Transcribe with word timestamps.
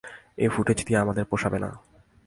এই 0.37 0.49
ফুটেজ 0.53 0.79
দিয়ে 0.87 0.99
আমাদের 0.99 1.25
পোষাবে 1.25 1.59
না। 1.59 1.69